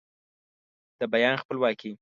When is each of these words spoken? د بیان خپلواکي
د 0.99 1.01
بیان 1.13 1.35
خپلواکي 1.41 1.89